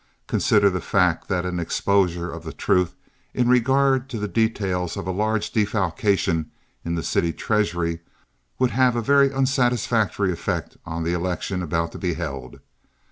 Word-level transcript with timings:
Consider 0.25 0.71
the 0.71 0.81
fact 0.81 1.27
that 1.27 1.45
an 1.45 1.59
exposure 1.59 2.31
of 2.31 2.43
the 2.43 2.51
truth 2.53 2.95
in 3.35 3.47
regard 3.47 4.09
to 4.09 4.17
the 4.17 4.27
details 4.27 4.97
of 4.97 5.05
a 5.05 5.11
large 5.11 5.51
defalcation 5.51 6.49
in 6.83 6.95
the 6.95 7.03
city 7.03 7.31
treasury 7.31 7.99
would 8.57 8.71
have 8.71 8.95
a 8.95 9.01
very 9.03 9.31
unsatisfactory 9.31 10.31
effect 10.33 10.75
on 10.87 11.03
the 11.03 11.13
election 11.13 11.61
about 11.61 11.91
to 11.91 11.99
be 11.99 12.15
held. 12.15 12.61